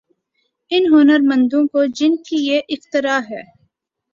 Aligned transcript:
ان 0.71 0.83
ہنرمندوں 0.93 1.67
کو 1.67 1.85
جن 1.95 2.15
کی 2.23 2.35
یہ 2.47 2.61
اختراع 2.69 3.19
ہے۔ 3.29 3.41